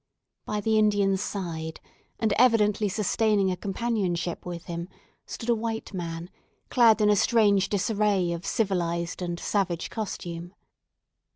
[0.47, 1.79] By the Indian's side,
[2.19, 4.89] and evidently sustaining a companionship with him,
[5.27, 6.31] stood a white man,
[6.71, 10.55] clad in a strange disarray of civilized and savage costume.